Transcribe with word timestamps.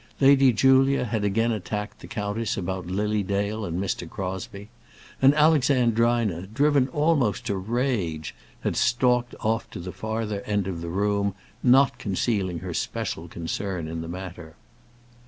Lady 0.19 0.51
Julia 0.51 1.05
had 1.05 1.23
again 1.23 1.51
attacked 1.51 1.99
the 1.99 2.07
countess 2.07 2.57
about 2.57 2.87
Lily 2.87 3.21
Dale 3.21 3.65
and 3.65 3.79
Mr. 3.79 4.09
Crosbie, 4.09 4.69
and 5.21 5.31
Alexandrina, 5.35 6.47
driven 6.47 6.87
almost 6.87 7.45
to 7.45 7.55
rage, 7.55 8.33
had 8.61 8.75
stalked 8.75 9.35
off 9.41 9.69
to 9.69 9.77
the 9.79 9.91
farther 9.91 10.41
end 10.41 10.65
of 10.65 10.81
the 10.81 10.89
room, 10.89 11.35
not 11.61 11.99
concealing 11.99 12.57
her 12.65 12.73
special 12.73 13.27
concern 13.27 13.87
in 13.87 14.01
the 14.01 14.07
matter. 14.07 14.55